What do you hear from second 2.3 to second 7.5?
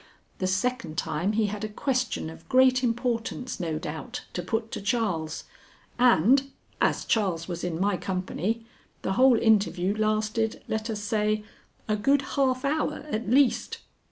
of great importance, no doubt, to put to Charles, and as Charles